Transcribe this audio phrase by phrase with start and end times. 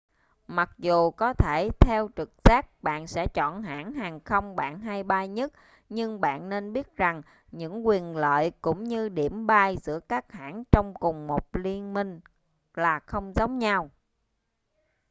[0.47, 5.03] mặc dù có thể theo trực giác bạn sẽ chọn hãng hàng không bạn hay
[5.03, 5.53] bay nhất
[5.89, 10.63] nhưng bạn nên biết rằng những quyền lợi cũng như điểm bay giữa các hãng
[10.71, 12.19] trong cùng một liên minh
[12.73, 13.89] là không giống nhau